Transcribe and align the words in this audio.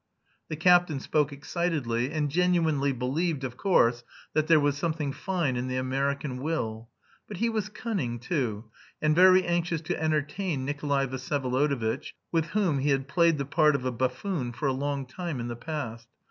The 0.49 0.55
captain 0.55 0.99
spoke 0.99 1.31
excitedly, 1.31 2.09
and 2.11 2.31
genuinely 2.31 2.91
believed, 2.91 3.43
of 3.43 3.55
course, 3.55 4.03
that 4.33 4.47
there 4.47 4.59
was 4.59 4.75
something 4.75 5.13
fine 5.13 5.55
in 5.55 5.67
the 5.67 5.75
American 5.75 6.41
will, 6.41 6.89
but 7.27 7.37
he 7.37 7.49
was 7.49 7.69
cunning 7.69 8.17
too, 8.19 8.71
and 8.99 9.15
very 9.15 9.45
anxious 9.45 9.81
to 9.81 10.01
entertain 10.01 10.65
Nikolay 10.65 11.05
Vsyevolodovitch, 11.05 12.13
with 12.31 12.45
whom 12.45 12.79
he 12.79 12.89
had 12.89 13.07
played 13.07 13.37
the 13.37 13.45
part 13.45 13.75
of 13.75 13.85
a 13.85 13.91
buffoon 13.91 14.53
for 14.53 14.67
a 14.67 14.73
long 14.73 15.05
time 15.05 15.39
in 15.39 15.49
the 15.49 15.55
past. 15.55 16.07